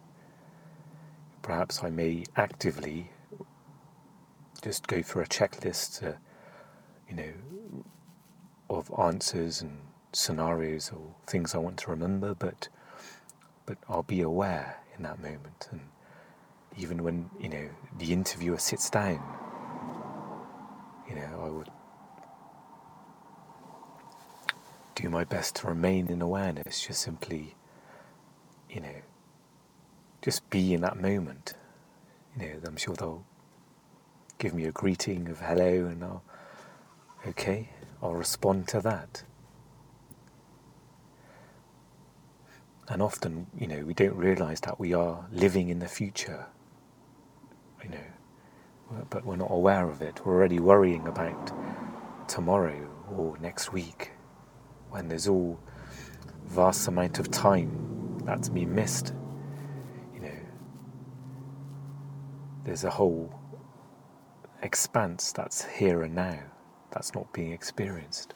Perhaps 1.43 1.83
I 1.83 1.91
may 1.91 2.25
actively 2.37 3.11
just 4.63 4.87
go 4.87 5.03
for 5.03 5.23
a 5.23 5.27
checklist, 5.27 6.07
uh, 6.07 6.17
you 7.09 7.17
know, 7.17 7.33
of 8.69 8.91
answers 8.99 9.63
and 9.63 9.79
scenarios 10.13 10.91
or 10.95 11.15
things 11.27 11.55
I 11.55 11.59
want 11.59 11.79
to 11.79 11.91
remember, 11.91 12.35
but 12.35 12.69
but 13.67 13.79
I'll 13.89 14.03
be 14.03 14.21
aware 14.21 14.79
in 14.97 15.05
that 15.05 15.21
moment 15.23 15.69
and 15.71 15.81
even 16.77 17.03
when 17.05 17.31
you 17.41 17.49
know 17.49 17.69
the 17.99 18.13
interviewer 18.13 18.59
sits 18.59 18.91
down 18.91 19.23
you 21.09 21.15
know 21.15 21.43
I 21.45 21.49
would 21.49 21.69
do 25.01 25.09
my 25.09 25.25
best 25.25 25.57
to 25.57 25.67
remain 25.67 26.09
in 26.09 26.21
awareness 26.21 26.87
just 26.87 27.01
simply 27.01 27.55
you 28.69 28.81
know 28.81 28.97
just 30.23 30.49
be 30.51 30.75
in 30.75 30.83
that 30.83 31.01
moment. 31.01 31.55
You 32.39 32.47
know 32.47 32.61
I'm 32.67 32.77
sure 32.77 32.95
they'll 32.95 33.25
give 34.39 34.53
me 34.53 34.65
a 34.65 34.73
greeting 34.73 35.29
of 35.29 35.41
hello 35.41 35.87
and 35.87 36.05
I'll 36.05 36.23
okay 37.27 37.71
I'll 38.03 38.15
respond 38.15 38.69
to 38.69 38.81
that. 38.81 39.23
And 42.89 43.01
often 43.01 43.47
you 43.59 43.67
know 43.67 43.85
we 43.85 43.95
don't 43.95 44.17
realize 44.17 44.61
that 44.63 44.79
we 44.79 44.93
are 44.93 45.27
living 45.33 45.71
in 45.71 45.79
the 45.79 45.89
future 45.89 46.47
you 47.83 47.89
know, 47.89 49.07
but 49.09 49.25
we're 49.25 49.37
not 49.37 49.51
aware 49.51 49.89
of 49.89 50.03
it. 50.03 50.27
We're 50.27 50.35
already 50.35 50.61
worrying 50.61 51.07
about 51.07 51.51
tomorrow 52.29 52.87
or 53.11 53.39
next 53.39 53.73
week 53.73 54.11
when 54.90 55.09
there's 55.09 55.29
all 55.29 55.59
vast 56.46 56.88
amount 56.88 57.18
of 57.18 57.31
time 57.31 58.18
that's 58.24 58.48
been 58.48 58.74
missed. 58.74 59.14
You 60.14 60.20
know, 60.20 60.38
there's 62.64 62.85
a 62.85 62.90
whole 62.90 63.33
expanse 64.62 65.33
that's 65.33 65.64
here 65.64 66.03
and 66.03 66.14
now 66.14 66.38
that's 66.90 67.14
not 67.14 67.33
being 67.33 67.53
experienced. 67.53 68.35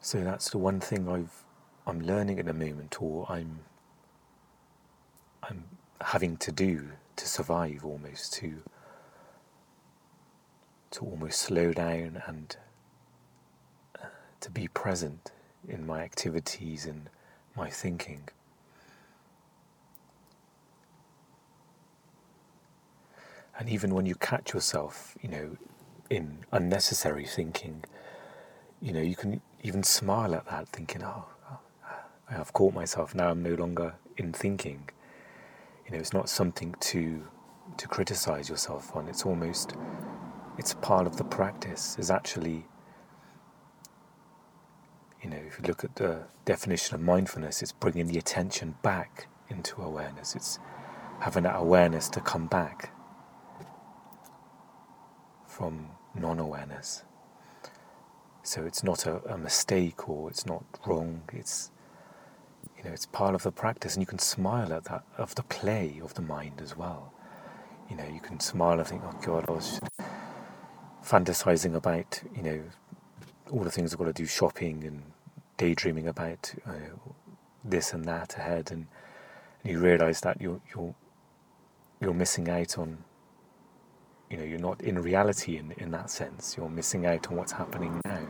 So 0.00 0.22
that's 0.22 0.50
the 0.50 0.58
one 0.58 0.78
thing 0.78 1.08
I've 1.08 1.44
I'm 1.86 2.00
learning 2.00 2.38
at 2.38 2.46
the 2.46 2.52
moment 2.52 3.00
or 3.00 3.26
I'm 3.28 3.60
I'm 5.42 5.64
having 6.00 6.36
to 6.38 6.52
do 6.52 6.90
to 7.16 7.28
survive 7.28 7.84
almost 7.84 8.32
to 8.34 8.62
to 10.92 11.04
almost 11.04 11.40
slow 11.40 11.72
down 11.72 12.22
and 12.26 12.56
uh, 14.00 14.06
to 14.40 14.50
be 14.50 14.68
present 14.68 15.32
in 15.68 15.86
my 15.86 16.02
activities 16.02 16.86
and 16.86 17.08
my 17.56 17.68
thinking. 17.68 18.28
And 23.58 23.68
even 23.68 23.94
when 23.94 24.06
you 24.06 24.14
catch 24.14 24.52
yourself, 24.52 25.16
you 25.22 25.30
know, 25.30 25.56
in 26.10 26.44
unnecessary 26.52 27.24
thinking, 27.24 27.84
you 28.80 28.92
know, 28.92 29.00
you 29.00 29.16
can 29.16 29.40
even 29.62 29.82
smile 29.82 30.34
at 30.34 30.46
that, 30.46 30.68
thinking, 30.68 31.02
oh, 31.02 31.24
I 32.28 32.34
have 32.34 32.52
caught 32.52 32.74
myself 32.74 33.14
now. 33.14 33.30
I'm 33.30 33.42
no 33.42 33.54
longer 33.54 33.94
in 34.16 34.32
thinking. 34.32 34.90
You 35.86 35.92
know, 35.92 35.98
it's 35.98 36.12
not 36.12 36.28
something 36.28 36.74
to 36.80 37.22
to 37.76 37.88
criticize 37.88 38.48
yourself 38.48 38.94
on. 38.94 39.08
It's 39.08 39.24
almost 39.26 39.74
it's 40.58 40.74
part 40.74 41.06
of 41.06 41.16
the 41.16 41.24
practice. 41.24 41.96
Is 41.98 42.10
actually, 42.10 42.66
you 45.22 45.30
know, 45.30 45.36
if 45.46 45.58
you 45.58 45.66
look 45.66 45.84
at 45.84 45.96
the 45.96 46.24
definition 46.44 46.94
of 46.94 47.00
mindfulness, 47.02 47.62
it's 47.62 47.72
bringing 47.72 48.06
the 48.06 48.18
attention 48.18 48.76
back 48.82 49.26
into 49.48 49.82
awareness. 49.82 50.34
It's 50.36 50.58
having 51.20 51.44
that 51.44 51.56
awareness 51.56 52.08
to 52.10 52.20
come 52.20 52.46
back 52.46 52.90
from 55.46 55.88
non-awareness. 56.14 57.04
So 58.42 58.64
it's 58.64 58.84
not 58.84 59.06
a, 59.06 59.16
a 59.32 59.38
mistake 59.38 60.08
or 60.08 60.30
it's 60.30 60.46
not 60.46 60.64
wrong. 60.86 61.22
It's 61.32 61.70
you 62.76 62.84
know, 62.84 62.90
it's 62.90 63.06
part 63.06 63.34
of 63.34 63.42
the 63.42 63.52
practice, 63.52 63.94
and 63.94 64.02
you 64.02 64.06
can 64.06 64.18
smile 64.18 64.72
at 64.72 64.84
that 64.84 65.04
of 65.18 65.34
the 65.34 65.42
play 65.44 66.00
of 66.04 66.14
the 66.14 66.22
mind 66.22 66.60
as 66.62 66.76
well. 66.76 67.12
You 67.90 67.96
know, 67.96 68.06
you 68.12 68.20
can 68.20 68.38
smile 68.40 68.78
and 68.78 68.86
think, 68.86 69.02
"Oh 69.04 69.18
God, 69.22 69.46
I 69.48 69.52
was 69.52 69.80
fantasizing 71.06 71.74
about 71.74 72.22
you 72.34 72.42
know 72.42 72.62
all 73.50 73.62
the 73.62 73.70
things 73.70 73.92
I've 73.92 73.98
got 73.98 74.06
to 74.06 74.12
do, 74.12 74.26
shopping 74.26 74.84
and 74.84 75.02
daydreaming 75.56 76.08
about 76.08 76.52
uh, 76.66 76.72
this 77.64 77.92
and 77.92 78.04
that 78.06 78.36
ahead," 78.36 78.70
and, 78.72 78.86
and 79.62 79.72
you 79.72 79.78
realise 79.78 80.20
that 80.22 80.40
you're 80.40 80.60
you're 80.74 80.94
you're 82.00 82.14
missing 82.14 82.48
out 82.48 82.78
on. 82.78 82.98
You 84.30 84.38
know, 84.38 84.44
you're 84.44 84.58
not 84.58 84.80
in 84.82 85.00
reality 85.00 85.56
in 85.56 85.72
in 85.72 85.92
that 85.92 86.10
sense. 86.10 86.56
You're 86.56 86.68
missing 86.68 87.06
out 87.06 87.28
on 87.28 87.36
what's 87.36 87.52
happening 87.52 88.00
now. 88.04 88.26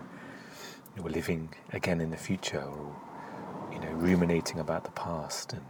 You're 0.97 1.09
living 1.09 1.55
again 1.73 2.01
in 2.01 2.11
the 2.11 2.17
future, 2.19 2.63
or 2.63 2.95
you 3.73 3.79
know, 3.81 3.93
ruminating 3.93 4.59
about 4.61 4.85
the 4.85 4.91
past 4.91 5.55
and 5.55 5.65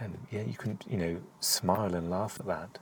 and 0.00 0.18
yeah, 0.30 0.42
you 0.42 0.54
can 0.54 0.78
you 0.88 0.96
know 0.96 1.20
smile 1.40 1.94
and 1.94 2.10
laugh 2.10 2.38
at 2.40 2.46
that. 2.46 2.78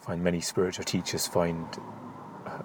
I 0.00 0.06
find 0.06 0.22
many 0.24 0.40
spiritual 0.40 0.84
teachers 0.84 1.26
find 1.26 1.66
uh, 2.46 2.62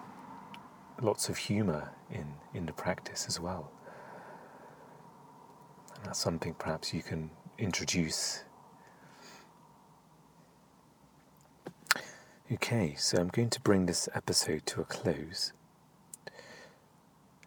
lots 1.02 1.28
of 1.28 1.38
humour 1.38 1.92
in 2.10 2.36
in 2.54 2.66
the 2.66 2.74
practice 2.74 3.26
as 3.28 3.40
well, 3.40 3.72
and 5.96 6.06
that's 6.06 6.20
something 6.20 6.54
perhaps 6.54 6.94
you 6.94 7.02
can 7.02 7.32
introduce. 7.58 8.44
Okay, 12.52 12.94
so 12.96 13.18
I'm 13.18 13.30
going 13.30 13.50
to 13.50 13.60
bring 13.62 13.86
this 13.88 14.08
episode 14.14 14.66
to 14.68 14.82
a 14.82 14.86
close, 14.86 15.52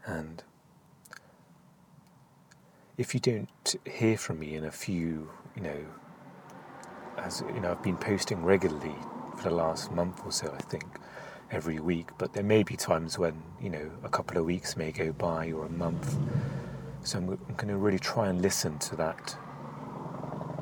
and 0.05 0.42
if 2.98 3.14
you 3.14 3.20
don't 3.20 3.77
hear 3.87 4.18
from 4.18 4.40
me 4.40 4.55
in 4.55 4.64
a 4.64 4.72
few, 4.72 5.31
you 5.57 5.62
know, 5.62 5.87
as 7.16 7.42
you 7.55 7.61
know, 7.61 7.70
I've 7.70 7.83
been 7.83 7.96
posting 7.96 8.44
regularly 8.44 8.96
for 9.38 9.48
the 9.48 9.55
last 9.55 9.92
month 9.92 10.20
or 10.24 10.33
so, 10.33 10.53
I 10.53 10.62
think, 10.62 10.85
every 11.51 11.79
week. 11.81 12.09
But 12.18 12.33
there 12.33 12.42
may 12.44 12.62
be 12.62 12.77
times 12.77 13.18
when 13.18 13.42
you 13.61 13.70
know 13.70 13.90
a 14.03 14.09
couple 14.09 14.38
of 14.38 14.44
weeks 14.44 14.77
may 14.77 14.92
go 14.92 15.12
by 15.12 15.53
or 15.53 15.64
a 15.66 15.70
month. 15.70 16.16
So 17.05 17.18
I'm, 17.18 17.31
I'm 17.31 17.55
going 17.57 17.68
to 17.68 17.77
really 17.77 17.98
try 17.98 18.29
and 18.29 18.42
listen 18.42 18.79
to 18.81 18.96
that. 18.96 19.37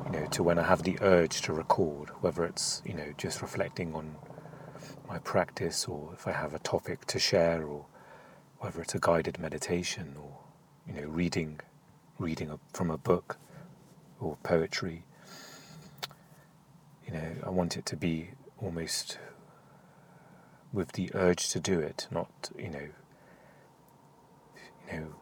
You 0.05 0.11
know, 0.11 0.25
to 0.27 0.43
when 0.43 0.57
I 0.59 0.63
have 0.63 0.83
the 0.83 0.97
urge 1.01 1.41
to 1.43 1.53
record, 1.53 2.09
whether 2.21 2.45
it's 2.45 2.81
you 2.85 2.93
know 2.93 3.13
just 3.17 3.41
reflecting 3.41 3.93
on 3.95 4.15
my 5.07 5.17
practice 5.19 5.85
or 5.87 6.11
if 6.13 6.27
I 6.27 6.31
have 6.31 6.53
a 6.53 6.59
topic 6.59 7.05
to 7.05 7.19
share 7.19 7.63
or 7.63 7.85
whether 8.59 8.81
it's 8.81 8.95
a 8.95 8.99
guided 8.99 9.39
meditation 9.39 10.15
or 10.21 10.37
you 10.87 10.93
know 11.01 11.07
reading 11.07 11.59
reading 12.19 12.59
from 12.73 12.89
a 12.91 12.97
book 12.97 13.37
or 14.19 14.37
poetry. 14.43 15.03
You 17.05 17.13
know, 17.13 17.35
I 17.45 17.49
want 17.49 17.77
it 17.77 17.85
to 17.87 17.95
be 17.95 18.31
almost 18.61 19.19
with 20.73 20.93
the 20.93 21.09
urge 21.13 21.49
to 21.49 21.59
do 21.59 21.79
it, 21.79 22.07
not 22.11 22.51
you 22.57 22.69
know, 22.69 22.87
you 24.91 24.99
know, 24.99 25.15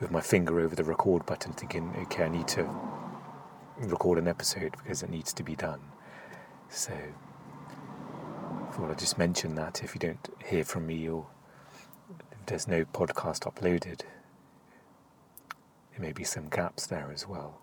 with 0.00 0.10
my 0.10 0.20
finger 0.20 0.60
over 0.60 0.74
the 0.74 0.84
record 0.84 1.26
button, 1.26 1.52
thinking, 1.52 1.94
okay, 2.02 2.24
I 2.24 2.28
need 2.28 2.48
to 2.48 2.68
record 3.78 4.18
an 4.18 4.28
episode 4.28 4.72
because 4.82 5.02
it 5.02 5.10
needs 5.10 5.32
to 5.34 5.42
be 5.42 5.56
done. 5.56 5.80
So, 6.68 6.92
I 6.92 8.72
thought 8.72 8.90
I'd 8.90 8.98
just 8.98 9.18
mention 9.18 9.54
that 9.56 9.82
if 9.82 9.94
you 9.94 9.98
don't 9.98 10.28
hear 10.44 10.64
from 10.64 10.86
me 10.86 11.08
or 11.08 11.26
if 12.32 12.46
there's 12.46 12.68
no 12.68 12.84
podcast 12.84 13.50
uploaded, 13.50 14.00
there 15.92 16.00
may 16.00 16.12
be 16.12 16.24
some 16.24 16.48
gaps 16.48 16.86
there 16.86 17.10
as 17.12 17.26
well. 17.26 17.61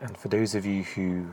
And 0.00 0.16
for 0.16 0.28
those 0.28 0.54
of 0.54 0.64
you 0.64 0.82
who 0.84 1.26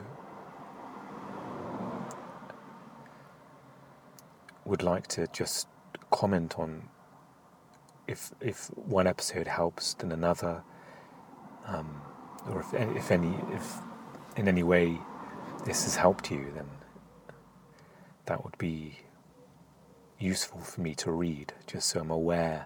would 4.65 4.83
like 4.83 5.07
to 5.07 5.27
just 5.27 5.67
comment 6.11 6.57
on 6.57 6.89
if 8.07 8.31
if 8.41 8.67
one 8.75 9.05
episode 9.07 9.47
helps 9.47 9.93
then 9.95 10.11
another, 10.11 10.63
um, 11.65 12.01
or 12.49 12.61
if 12.61 12.73
if 12.73 13.11
any 13.11 13.35
if 13.51 13.77
in 14.35 14.47
any 14.47 14.63
way 14.63 14.97
this 15.65 15.83
has 15.83 15.95
helped 15.95 16.31
you, 16.31 16.51
then 16.55 16.67
that 18.25 18.43
would 18.43 18.57
be 18.57 18.99
useful 20.19 20.61
for 20.61 20.81
me 20.81 20.95
to 20.95 21.11
read, 21.11 21.53
just 21.65 21.89
so 21.89 21.99
I'm 21.99 22.11
aware 22.11 22.65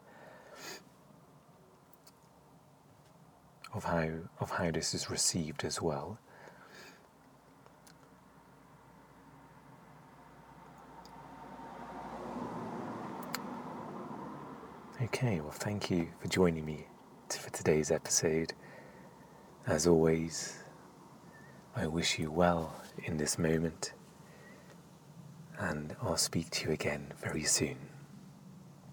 of 3.74 3.86
how 3.86 4.10
of 4.40 4.52
how 4.52 4.72
this 4.72 4.94
is 4.94 5.10
received 5.10 5.64
as 5.64 5.82
well. 5.82 6.20
Okay, 15.02 15.42
well, 15.42 15.52
thank 15.52 15.90
you 15.90 16.10
for 16.20 16.28
joining 16.28 16.64
me 16.64 16.86
for 17.30 17.50
today's 17.50 17.90
episode. 17.92 18.54
As 19.66 19.88
always, 19.88 20.60
I 21.76 21.88
wish 21.88 22.20
you 22.20 22.30
well 22.30 22.76
in 23.04 23.18
this 23.18 23.38
moment 23.40 23.94
and 25.60 25.96
I'll 26.02 26.18
speak 26.18 26.50
to 26.52 26.68
you 26.68 26.74
again 26.74 27.14
very 27.20 27.44
soon. 27.44 27.91